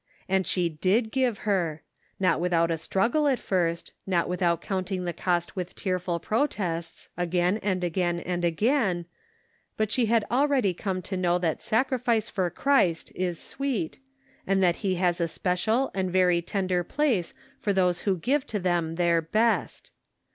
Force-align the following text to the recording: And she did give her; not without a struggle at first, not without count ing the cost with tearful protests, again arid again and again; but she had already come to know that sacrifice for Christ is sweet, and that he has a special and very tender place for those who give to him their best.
And 0.27 0.47
she 0.47 0.67
did 0.67 1.11
give 1.11 1.37
her; 1.45 1.83
not 2.19 2.39
without 2.39 2.71
a 2.71 2.77
struggle 2.77 3.27
at 3.27 3.37
first, 3.37 3.93
not 4.07 4.27
without 4.27 4.59
count 4.59 4.91
ing 4.91 5.03
the 5.05 5.13
cost 5.13 5.55
with 5.55 5.75
tearful 5.75 6.19
protests, 6.19 7.09
again 7.15 7.59
arid 7.61 7.83
again 7.83 8.19
and 8.19 8.43
again; 8.43 9.05
but 9.77 9.91
she 9.91 10.07
had 10.07 10.25
already 10.31 10.73
come 10.73 11.03
to 11.03 11.15
know 11.15 11.37
that 11.37 11.61
sacrifice 11.61 12.29
for 12.29 12.49
Christ 12.49 13.11
is 13.13 13.39
sweet, 13.39 13.99
and 14.47 14.63
that 14.63 14.77
he 14.77 14.95
has 14.95 15.21
a 15.21 15.27
special 15.27 15.91
and 15.93 16.09
very 16.09 16.41
tender 16.41 16.83
place 16.83 17.35
for 17.59 17.71
those 17.71 17.99
who 17.99 18.17
give 18.17 18.47
to 18.47 18.59
him 18.59 18.95
their 18.95 19.21
best. 19.21 19.91